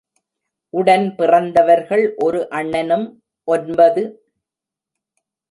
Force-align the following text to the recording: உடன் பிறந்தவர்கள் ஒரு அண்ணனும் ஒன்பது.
உடன் 0.73 1.05
பிறந்தவர்கள் 1.15 2.15
ஒரு 2.17 2.49
அண்ணனும் 2.49 3.05
ஒன்பது. 3.47 4.03